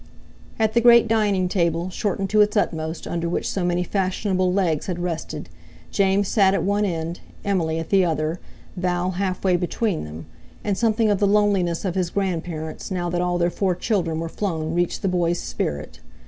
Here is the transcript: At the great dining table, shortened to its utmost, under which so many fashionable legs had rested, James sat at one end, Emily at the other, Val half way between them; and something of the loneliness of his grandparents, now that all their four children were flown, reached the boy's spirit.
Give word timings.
At 0.57 0.73
the 0.73 0.81
great 0.81 1.07
dining 1.07 1.47
table, 1.47 1.91
shortened 1.91 2.31
to 2.31 2.41
its 2.41 2.57
utmost, 2.57 3.05
under 3.05 3.29
which 3.29 3.47
so 3.47 3.63
many 3.63 3.83
fashionable 3.83 4.51
legs 4.51 4.87
had 4.87 4.97
rested, 4.97 5.47
James 5.91 6.27
sat 6.27 6.55
at 6.55 6.63
one 6.63 6.85
end, 6.85 7.19
Emily 7.45 7.77
at 7.77 7.89
the 7.91 8.03
other, 8.03 8.39
Val 8.75 9.11
half 9.11 9.43
way 9.43 9.55
between 9.57 10.03
them; 10.05 10.25
and 10.63 10.75
something 10.75 11.11
of 11.11 11.19
the 11.19 11.27
loneliness 11.27 11.85
of 11.85 11.93
his 11.93 12.09
grandparents, 12.09 12.89
now 12.89 13.11
that 13.11 13.21
all 13.21 13.37
their 13.37 13.51
four 13.51 13.75
children 13.75 14.19
were 14.19 14.27
flown, 14.27 14.73
reached 14.73 15.03
the 15.03 15.07
boy's 15.07 15.37
spirit. 15.37 15.99